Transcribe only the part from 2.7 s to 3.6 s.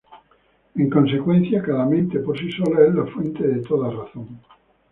es la fuente de